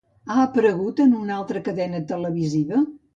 [0.35, 2.81] Ha aparegut en una altra cadena televisiva?